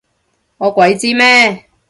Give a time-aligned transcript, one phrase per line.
[0.57, 1.67] 我鬼知咩？